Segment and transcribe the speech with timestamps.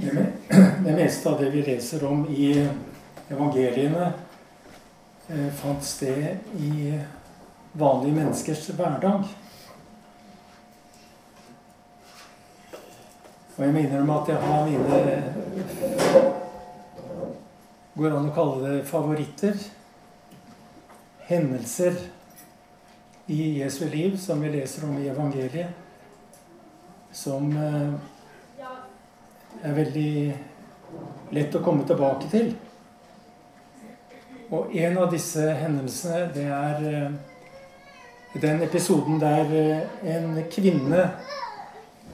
[0.00, 2.52] Det meste av det vi leser om i
[3.28, 4.12] evangeliene,
[5.28, 6.92] eh, fant sted i
[7.72, 9.24] vanlige menneskers hverdag.
[13.56, 15.00] Og jeg minner om at jeg har mine
[17.98, 19.56] Går an å kalle det favoritter.
[21.26, 21.98] Hendelser
[23.26, 25.74] i Jesu liv som vi leser om i evangeliet.
[27.10, 27.98] Som eh,
[29.62, 30.12] er veldig
[31.36, 32.52] lett å komme tilbake til.
[34.48, 41.08] Og en av disse hendelsene, det er eh, den episoden der eh, en kvinne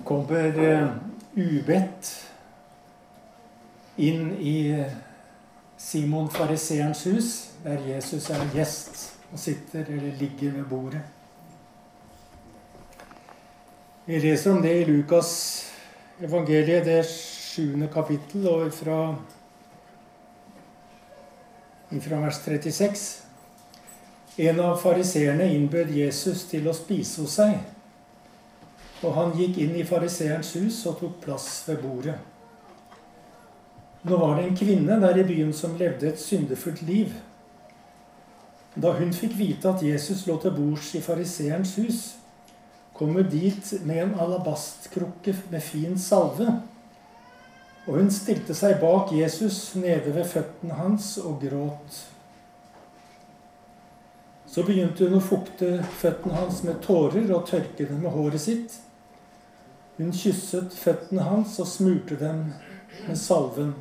[0.04, 0.58] kommer
[1.34, 2.10] ubedt
[3.96, 4.84] inn i
[5.80, 7.28] Simon fariseerens hus,
[7.64, 11.00] der Jesus er gjest og sitter eller ligger ved bordet.
[14.06, 15.30] Vi leser om det i Lukas
[16.22, 18.98] evangeliet, det sjuende kapittel, og fra,
[21.90, 23.04] ifra vers 36.
[24.44, 27.58] En av fariseerne innbød Jesus til å spise hos seg.
[29.04, 32.16] Og han gikk inn i fariseerens hus og tok plass ved bordet.
[34.04, 37.14] Nå var det en kvinne der i byen som levde et syndefullt liv.
[38.74, 42.00] Da hun fikk vite at Jesus lå til bords i fariseerens hus,
[42.94, 46.46] kom hun dit med en alabastkrukke med fin salve.
[47.86, 51.98] Og hun stilte seg bak Jesus nede ved føttene hans og gråt.
[54.46, 58.78] Så begynte hun å fukte føttene hans med tårer og tørke dem med håret sitt.
[59.98, 62.46] Hun kysset føttene hans og smurte dem
[63.08, 63.74] med salven.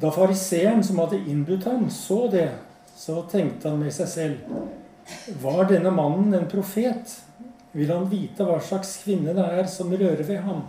[0.00, 2.48] Da fariseeren som hadde innbudt ham, så det,
[2.96, 4.56] så tenkte han med seg selv
[5.42, 7.20] Var denne mannen en profet?
[7.72, 10.62] Vil han vite hva slags kvinne det er som rører ved ham,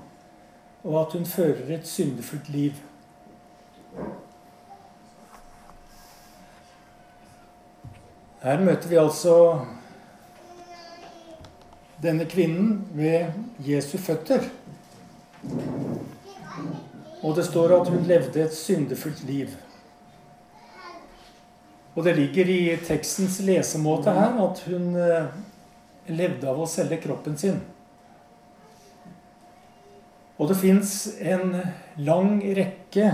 [0.83, 2.80] og at hun fører et syndefullt liv?
[8.45, 9.35] Her møter vi altså
[12.01, 13.31] denne kvinnen ved
[13.66, 14.44] Jesu føtter.
[17.24, 19.53] Og det står at hun levde et syndefullt liv.
[21.95, 25.29] Og det ligger i tekstens lesemåte her at hun eh,
[26.11, 27.61] levde av å selge kroppen sin.
[30.35, 30.91] Og det fins
[31.23, 31.53] en
[32.03, 33.06] lang rekke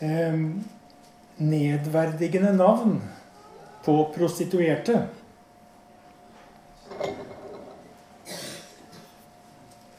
[0.00, 0.38] eh,
[1.36, 2.96] nedverdigende navn
[3.84, 5.02] på prostituerte.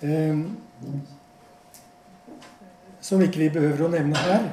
[0.01, 0.41] Eh,
[3.03, 4.50] som ikke vi behøver å nevne her.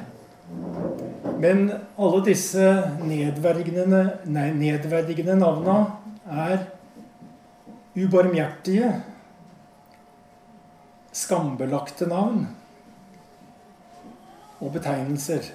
[1.21, 2.65] Men alle disse
[3.05, 5.77] nedverdigende, nei, nedverdigende navna
[6.25, 6.65] er
[7.97, 8.91] ubarmhjertige,
[11.11, 12.45] skambelagte navn
[14.61, 15.49] og betegnelser.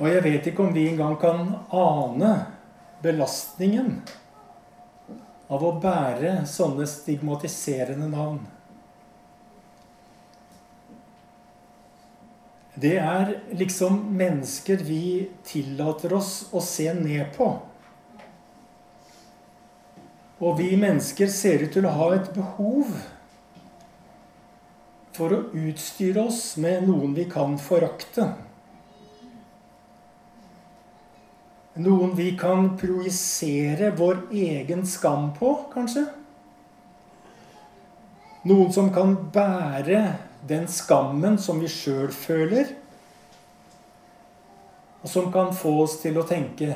[0.00, 1.44] Og jeg vet ikke om vi engang kan
[1.76, 2.32] ane
[3.04, 3.98] belastningen
[5.50, 8.40] av å bære sånne stigmatiserende navn.
[12.80, 17.48] Det er liksom mennesker vi tillater oss å se ned på.
[20.40, 22.94] Og vi mennesker ser ut til å ha et behov
[25.16, 28.30] for å utstyre oss med noen vi kan forakte.
[31.80, 36.06] Noen vi kan projisere vår egen skam på, kanskje?
[38.48, 42.72] Noen som kan bære den skammen som vi sjøl føler,
[45.00, 46.74] og som kan få oss til å tenke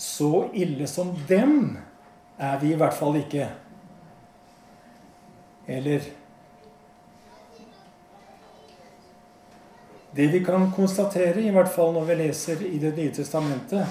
[0.00, 1.76] Så ille som dem
[2.40, 3.44] er vi i hvert fall ikke.
[5.68, 6.08] Eller
[10.16, 13.86] Det vi kan konstatere, i hvert fall når vi leser i Det nye testamentet,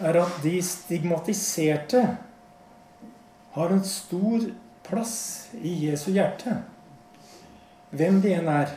[0.00, 2.04] er at de stigmatiserte
[3.56, 4.46] har en stor
[4.88, 6.60] plass i Jesu hjerte.
[7.90, 8.72] Hvem de enn er.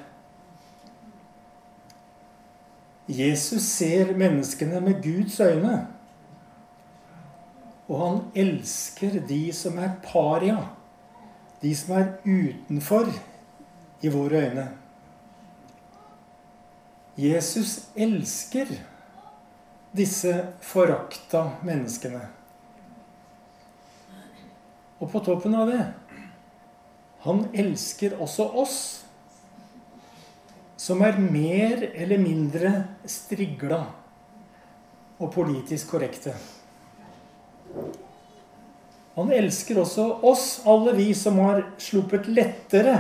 [3.10, 5.78] Jesus ser menneskene med Guds øyne.
[7.90, 10.60] Og han elsker de som er paria,
[11.62, 13.10] de som er utenfor
[14.06, 14.68] i våre øyne.
[17.18, 18.70] Jesus elsker
[19.98, 22.22] disse forakta menneskene.
[25.00, 25.84] Og på toppen av det
[27.19, 28.78] han elsker også oss
[30.80, 32.72] som er mer eller mindre
[33.04, 33.81] strigla
[35.19, 36.31] og politisk korrekte.
[39.18, 42.96] Han elsker også oss, alle vi som har sluppet lettere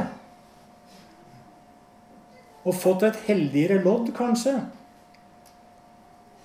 [2.67, 4.57] og fått et heldigere lodd, kanskje.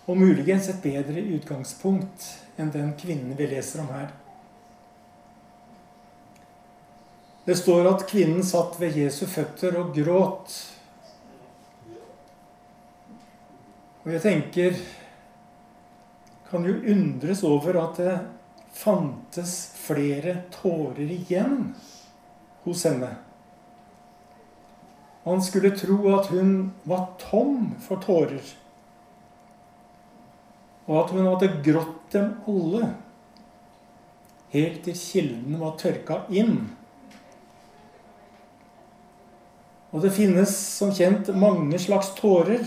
[0.06, 4.12] Og muligens et bedre utgangspunkt enn den kvinnen vi leser om her.
[7.44, 10.55] Det står at kvinnen satt ved Jesu føtter og gråt.
[14.05, 14.79] Og jeg tenker
[16.49, 18.14] Kan jo undres over at det
[18.75, 21.73] fantes flere tårer igjen
[22.64, 23.11] hos henne.
[25.25, 28.44] Man skulle tro at hun var tom for tårer.
[30.85, 32.91] Og at hun hadde grått dem alle,
[34.52, 36.58] helt til kilden var tørka inn.
[39.94, 42.67] Og det finnes som kjent mange slags tårer.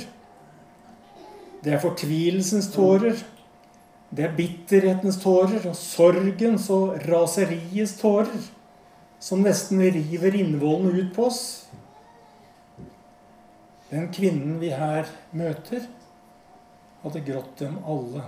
[1.63, 3.19] Det er fortvilelsens tårer.
[4.07, 8.47] Det er bitterhetens tårer og sorgens og raseriets tårer
[9.19, 11.44] som nesten river innvollene ut på oss.
[13.89, 15.83] Den kvinnen vi her møter,
[17.03, 18.24] hadde grått dem alle.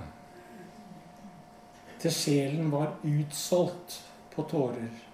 [1.99, 4.01] Til sjelen var utsolgt
[4.35, 5.08] på tårer.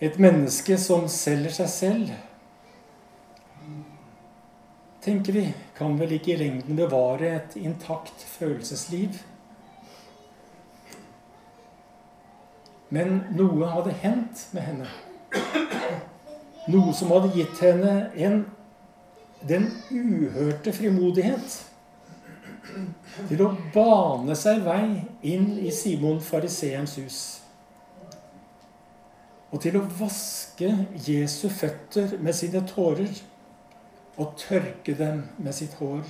[0.00, 2.10] Et menneske som selger seg selv,
[5.02, 5.42] tenker vi,
[5.74, 9.16] kan vel ikke i lengden bevare et intakt følelsesliv.
[12.94, 14.86] Men noe hadde hendt med henne.
[16.70, 18.44] Noe som hadde gitt henne en,
[19.48, 21.58] den uhørte frimodighet
[23.28, 27.20] til å bane seg vei inn i Simon fariseerens hus
[29.48, 30.68] og til å vaske
[31.06, 33.12] Jesu føtter med sine tårer
[34.18, 36.02] og tørke dem med sitt hår.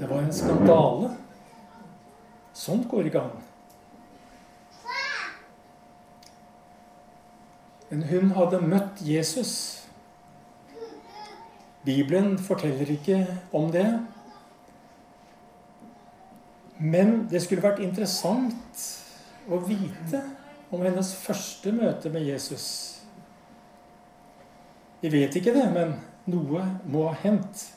[0.00, 1.12] Det var en skandale.
[2.56, 3.38] Sånt går ikke an.
[7.90, 9.52] Men hun hadde møtt Jesus.
[11.84, 13.20] Bibelen forteller ikke
[13.52, 13.86] om det.
[16.78, 18.99] Men det skulle vært interessant
[19.48, 20.22] å vite
[20.70, 22.66] om hennes første møte med Jesus.
[25.00, 25.96] Vi vet ikke det, men
[26.30, 27.70] noe må ha hendt.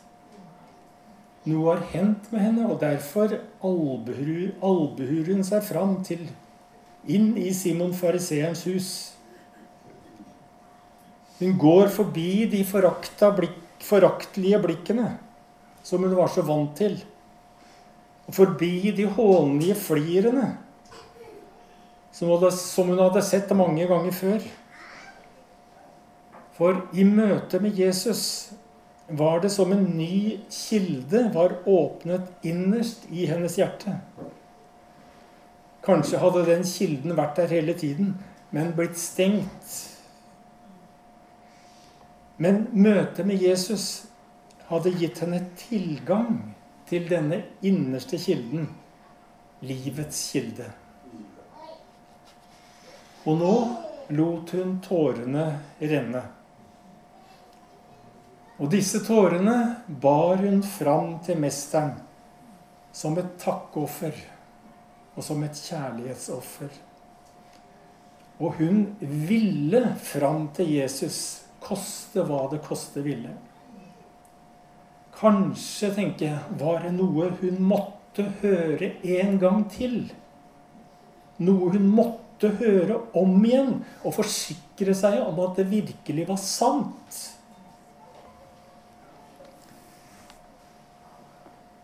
[1.47, 6.27] Noe har hendt med henne, og derfor albuer hun seg fram til
[7.03, 8.91] inn i Simon fariseerens hus.
[11.39, 15.09] Hun går forbi de blikk, foraktelige blikkene
[15.83, 16.95] som hun var så vant til.
[18.27, 20.53] Og forbi de hånlige flirene
[22.13, 24.43] som, hun hadde sett mange ganger før.
[26.53, 28.53] For i møte med Jesus
[29.09, 33.97] var det som en ny kilde var åpnet innerst i hennes hjerte.
[35.83, 38.13] Kanskje hadde den kilden vært der hele tiden,
[38.53, 39.73] men blitt stengt.
[42.37, 44.05] Men møtet med Jesus
[44.69, 46.37] hadde gitt henne tilgang
[46.89, 48.69] til denne innerste kilden,
[49.65, 50.69] livets kilde.
[53.23, 53.53] Og nå
[54.13, 55.45] lot hun tårene
[55.79, 56.23] renne.
[58.59, 59.55] Og disse tårene
[59.87, 61.95] bar hun fram til mesteren
[62.93, 64.13] som et takkoffer
[65.15, 66.73] og som et kjærlighetsoffer.
[68.43, 71.17] Og hun ville fram til Jesus,
[71.63, 73.31] koste hva det koste ville.
[75.15, 80.01] Kanskje, tenker jeg, var det noe hun måtte høre en gang til.
[81.39, 86.39] Noe hun måtte måtte høre om igjen og forsikre seg om at det virkelig var
[86.41, 87.19] sant.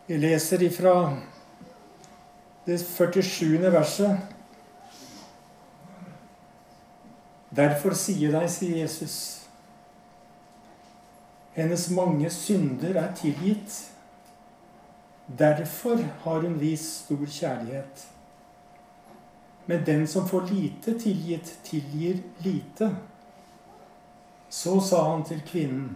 [0.06, 0.94] Vi leser ifra
[2.66, 3.70] det 47.
[3.70, 4.18] verset.
[7.50, 9.16] Derfor sier deg, sier Jesus,
[11.56, 13.74] hennes mange synder er tilgitt.
[15.26, 18.06] Derfor har hun vist stor kjærlighet.
[19.70, 22.96] Men den som får lite tilgitt, tilgir lite.
[24.48, 25.92] Så sa han til kvinnen,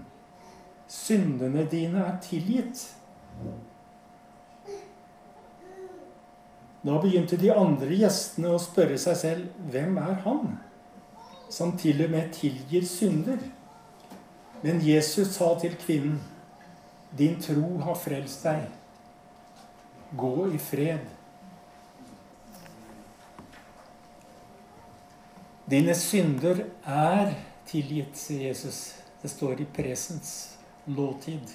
[0.86, 2.84] syndene dine er tilgitt.
[6.84, 10.54] Da begynte de andre gjestene å spørre seg selv, hvem er han
[11.50, 13.42] som til og med tilgir synder?
[14.62, 16.22] Men Jesus sa til kvinnen,
[17.18, 18.70] din tro har frelst deg.
[20.14, 21.10] Gå i fred.
[25.70, 27.32] Dine synder er
[27.68, 28.80] tilgitt, sier Jesus.
[29.22, 31.54] Det står i presens, låtid.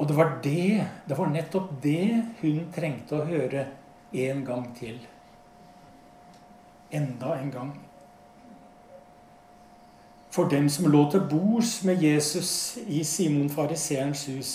[0.00, 3.68] Og det var det, det var nettopp det hun trengte å høre
[4.16, 4.98] en gang til.
[6.90, 7.72] Enda en gang.
[10.34, 14.52] For dem som lå til bords med Jesus i Simon fariseerens hus,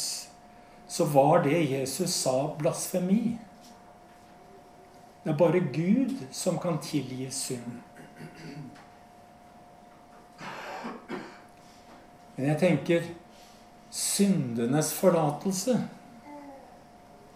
[0.87, 3.37] så var det Jesus sa, blasfemi.
[5.25, 7.79] Det er bare Gud som kan tilgi synd.
[12.35, 13.07] Men jeg tenker
[13.89, 15.79] syndenes forlatelse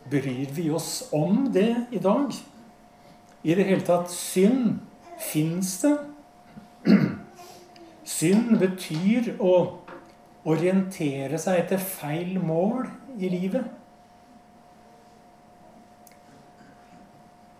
[0.10, 2.29] Bryr vi oss om det i dag?
[3.43, 4.77] I det hele tatt synd
[5.31, 5.96] fins det.
[8.19, 9.53] Synd betyr å
[10.50, 13.79] orientere seg etter feil mål i livet.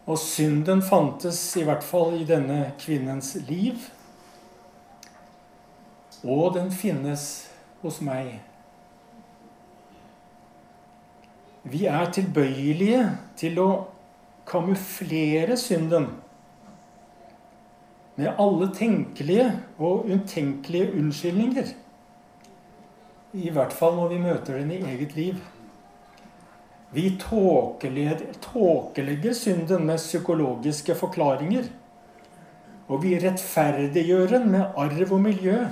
[0.10, 3.78] Og synden fantes i hvert fall i denne kvinnens liv.
[6.26, 7.26] Og den finnes
[7.84, 8.40] hos meg.
[11.70, 13.04] Vi er tilbøyelige
[13.38, 13.70] til å
[14.50, 16.08] kamuflere synden
[18.20, 19.46] med alle tenkelige
[19.78, 21.70] og utenkelige unnskyldninger.
[23.38, 25.38] I hvert fall når vi møter den i eget liv.
[26.92, 31.64] Vi tåkelegger synden med psykologiske forklaringer.
[32.90, 35.68] Og vi rettferdiggjør den med arv og miljø.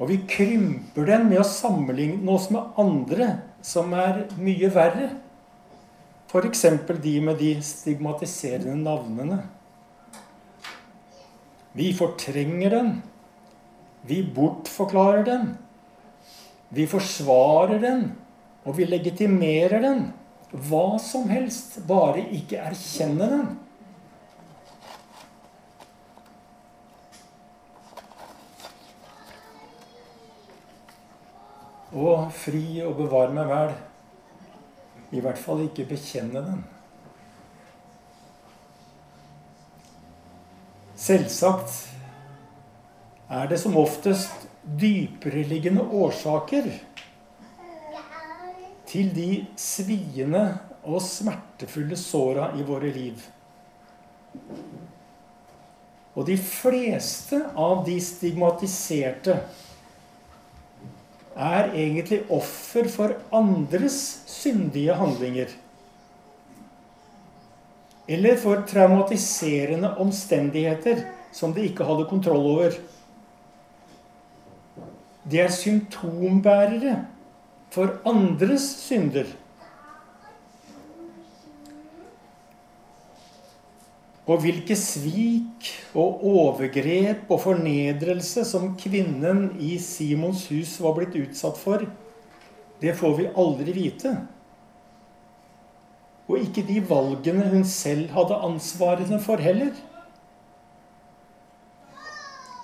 [0.00, 5.10] Og vi krymper den med å sammenligne oss med andre som er mye verre.
[6.32, 6.64] F.eks.
[7.04, 9.42] de med de stigmatiserende navnene.
[11.76, 13.02] Vi fortrenger den.
[14.08, 15.52] Vi bortforklarer den.
[16.72, 18.16] Vi forsvarer den,
[18.62, 20.04] og vi legitimerer den.
[20.52, 23.46] Hva som helst, bare ikke erkjenne den.
[31.92, 33.72] Og fri og bevare meg vel.
[35.12, 36.62] I hvert fall ikke bekjenne den.
[41.02, 41.74] Selvsagt
[43.32, 46.68] er det som oftest dypereliggende årsaker
[48.92, 50.44] til de sviende
[50.84, 53.22] og smertefulle såra i våre liv.
[56.12, 59.38] Og de fleste av de stigmatiserte
[61.32, 63.96] er egentlig offer for andres
[64.28, 65.54] syndige handlinger.
[68.12, 72.76] Eller for traumatiserende omstendigheter som de ikke hadde kontroll over.
[75.24, 76.98] De er symptombærere
[77.72, 79.30] for andres synder.
[84.28, 85.66] Og hvilke svik
[85.98, 91.82] og overgrep og fornedrelse som kvinnen i Simons hus var blitt utsatt for,
[92.82, 94.14] det får vi aldri vite.
[96.30, 99.74] Og ikke de valgene hun selv hadde ansvarene for heller.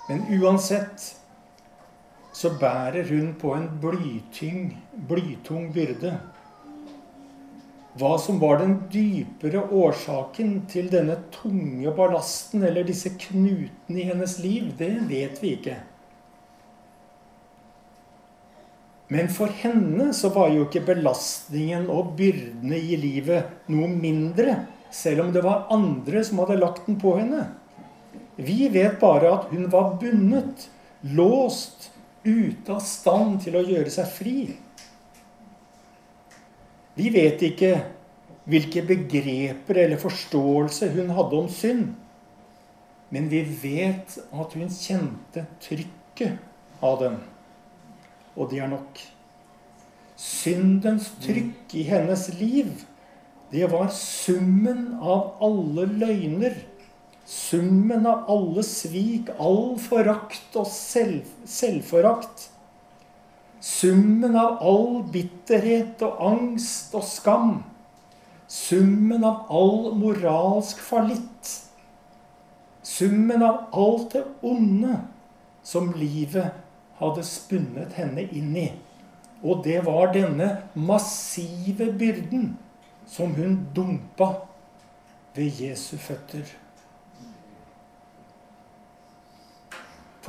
[0.07, 1.18] Men uansett
[2.39, 4.69] så bærer hun på en blytyng,
[5.09, 6.13] blytung byrde.
[7.99, 14.37] Hva som var den dypere årsaken til denne tunge ballasten, eller disse knutene i hennes
[14.39, 15.75] liv, det vet vi ikke.
[19.11, 24.61] Men for henne så var jo ikke belastningen og byrdene i livet noe mindre,
[24.93, 27.49] selv om det var andre som hadde lagt den på henne.
[28.39, 30.69] Vi vet bare at hun var bundet,
[31.03, 31.89] låst,
[32.23, 34.35] ute av stand til å gjøre seg fri.
[36.99, 37.73] Vi vet ikke
[38.49, 41.93] hvilke begreper eller forståelse hun hadde om synd.
[43.09, 47.17] Men vi vet at hun kjente trykket av den.
[48.35, 48.99] Og det er nok.
[50.19, 52.73] Syndens trykk i hennes liv,
[53.49, 56.57] det var summen av alle løgner.
[57.29, 62.49] Summen av alle svik, all forakt og selv, selvforakt
[63.59, 67.57] Summen av all bitterhet og angst og skam.
[68.47, 71.49] Summen av all moralsk fallitt.
[72.87, 75.01] Summen av alt det onde
[75.63, 76.55] som livet
[77.01, 78.69] hadde spunnet henne inn i.
[79.43, 82.53] Og det var denne massive byrden
[83.07, 84.31] som hun dumpa
[85.35, 86.47] ved Jesu føtter.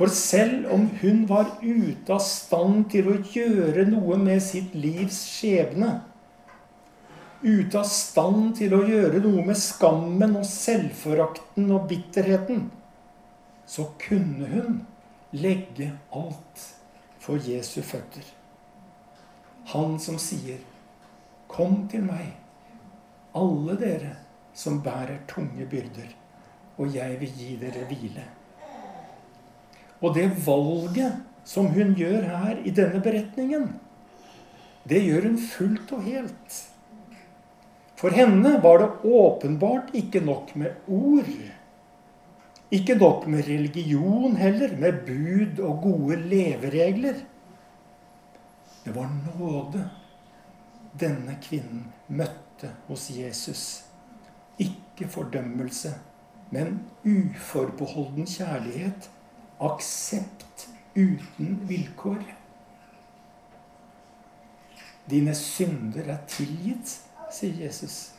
[0.01, 5.19] For selv om hun var ute av stand til å gjøre noe med sitt livs
[5.29, 5.91] skjebne,
[7.43, 12.65] ute av stand til å gjøre noe med skammen og selvforakten og bitterheten,
[13.69, 14.81] så kunne hun
[15.37, 16.65] legge alt
[17.21, 18.25] for Jesu føtter.
[19.77, 20.57] Han som sier,
[21.47, 22.33] 'Kom til meg,
[23.35, 24.17] alle dere
[24.53, 26.09] som bærer tunge byrder,
[26.77, 28.40] og jeg vil gi dere hvile'.
[30.01, 33.71] Og det valget som hun gjør her i denne beretningen,
[34.89, 36.59] det gjør hun fullt og helt.
[38.01, 41.29] For henne var det åpenbart ikke nok med ord.
[42.73, 47.19] Ikke nok med religion heller, med bud og gode leveregler.
[48.85, 49.83] Det var nåde
[50.99, 53.83] denne kvinnen møtte hos Jesus.
[54.57, 55.93] Ikke fordømmelse,
[56.49, 59.09] men uforbeholden kjærlighet.
[59.61, 62.23] Aksept uten vilkår.
[65.09, 66.97] Dine synder er tilgitt,
[67.31, 68.13] sier Jesus.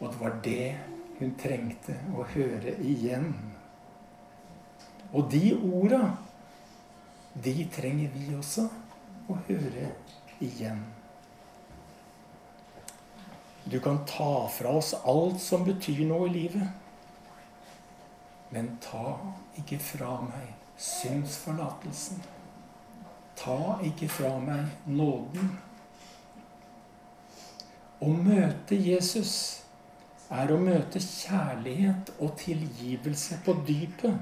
[0.00, 0.70] Og det var det
[1.18, 3.30] hun trengte å høre igjen.
[5.12, 6.02] Og de orda,
[7.44, 8.66] de trenger vi også
[9.30, 9.90] å høre
[10.42, 10.82] igjen.
[13.66, 16.85] Du kan ta fra oss alt som betyr noe i livet.
[18.50, 19.16] Men ta
[19.58, 22.22] ikke fra meg synsforlatelsen.
[23.36, 25.54] Ta ikke fra meg nåden.
[28.00, 29.34] Å møte Jesus
[30.30, 34.18] er å møte kjærlighet og tilgivelse på dypet.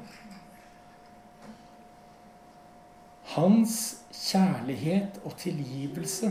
[3.35, 3.79] Hans
[4.15, 6.31] kjærlighet og tilgivelse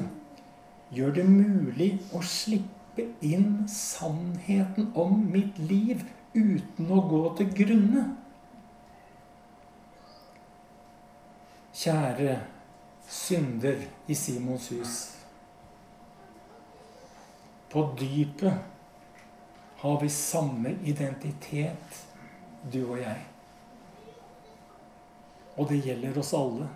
[0.94, 8.04] gjør det mulig å slippe inn sannheten om mitt liv uten å gå til grunne.
[11.74, 12.38] Kjære
[13.10, 14.96] synder i Simons hus.
[17.74, 18.54] På dypet
[19.84, 22.02] har vi samme identitet,
[22.74, 23.24] du og jeg.
[25.58, 26.70] Og det gjelder oss alle.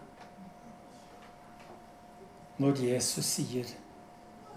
[2.58, 3.66] Når Jesus sier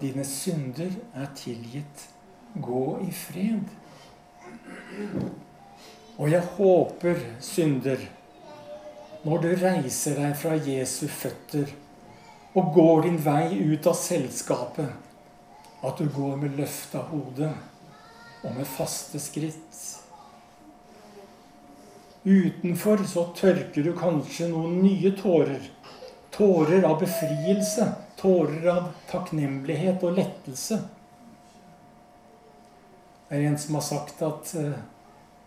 [0.01, 2.09] 'Dine synder er tilgitt.
[2.61, 3.80] Gå i fred'.
[6.17, 8.03] Og jeg håper, synder,
[9.23, 11.71] når du reiser deg fra Jesu føtter
[12.57, 14.89] og går din vei ut av selskapet,
[15.81, 17.49] at du går med løfta hode
[18.41, 19.81] og med faste skritt.
[22.21, 25.63] Utenfor så tørker du kanskje noen nye tårer.
[26.31, 27.87] Tårer av befrielse
[28.21, 30.77] Tårer av takknemlighet og lettelse.
[33.31, 34.79] Det er en som har sagt at eh,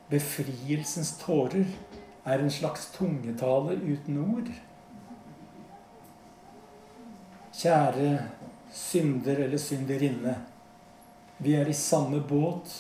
[0.09, 1.67] befrielsens tårer
[2.25, 4.47] er en slags tungetale uten ord.
[7.53, 8.15] Kjære
[8.73, 10.33] synder eller synderinne.
[11.45, 12.73] Vi er i samme båt,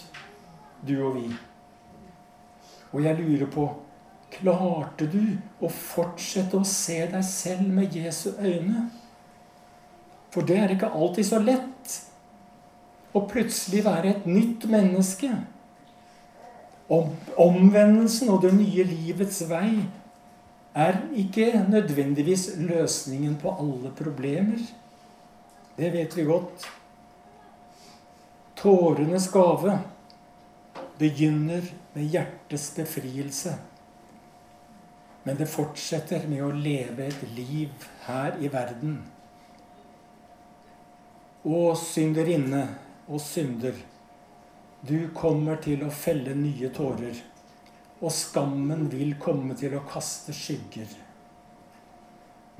[0.88, 1.28] du og vi.
[2.94, 3.68] Og jeg lurer på
[4.32, 8.88] Klarte du å fortsette å se deg selv med Jesu øyne?
[10.32, 12.00] For det er ikke alltid så lett
[13.14, 15.30] å plutselig være et nytt menneske.
[16.92, 19.86] Om, omvendelsen og det nye livets vei
[20.74, 24.58] er ikke nødvendigvis løsningen på alle problemer.
[25.78, 26.66] Det vet vi godt.
[28.58, 29.78] Tårenes gave
[30.98, 31.62] begynner
[31.94, 33.54] med hjertets befrielse.
[35.24, 38.98] Men det fortsetter med å leve et liv her i verden
[41.44, 42.66] Å synderinne
[43.08, 43.76] og synder,
[44.88, 47.16] du kommer til å felle nye tårer,
[48.00, 50.90] og skammen vil komme til å kaste skygger.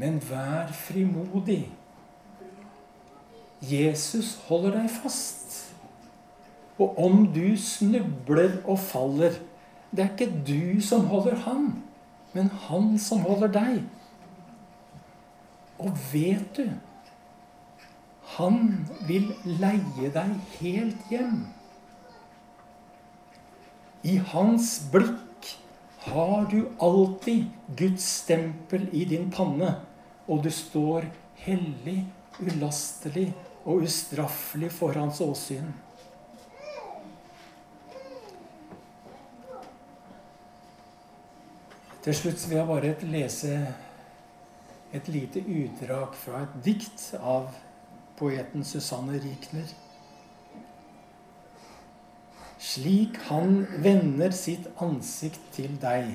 [0.01, 1.67] Men vær frimodig.
[3.65, 5.59] Jesus holder deg fast.
[6.81, 9.37] Og om du snubler og faller,
[9.95, 11.69] det er ikke du som holder han,
[12.35, 13.85] men han som holder deg.
[15.79, 16.67] Og vet du
[18.37, 21.45] han vil leie deg helt hjem.
[24.05, 25.51] I hans blikk
[26.05, 29.71] har du alltid Guds stempel i din panne,
[30.29, 31.07] og du står
[31.45, 32.03] hellig,
[32.41, 33.31] ulastelig
[33.65, 35.73] og ustraffelig for hans åsyn.
[42.05, 43.55] Til slutt vil jeg bare lese
[44.95, 47.49] et lite utdrag fra et dikt av
[48.19, 49.67] poeten Susanne Rikner.
[52.59, 56.15] Slik han vender sitt ansikt til deg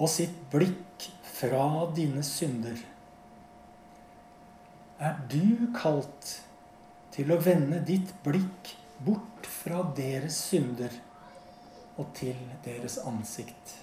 [0.00, 1.66] og sitt blikk fra
[1.96, 2.78] dine synder,
[5.00, 6.32] er du kalt
[7.12, 8.72] til å vende ditt blikk
[9.04, 10.92] bort fra deres synder
[12.00, 13.76] og til deres ansikt.